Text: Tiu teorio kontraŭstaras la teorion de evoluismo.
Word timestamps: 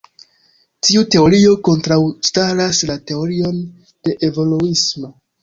Tiu 0.87 1.03
teorio 1.15 1.51
kontraŭstaras 1.67 2.81
la 2.93 2.97
teorion 3.13 3.61
de 4.09 4.17
evoluismo. 4.31 5.15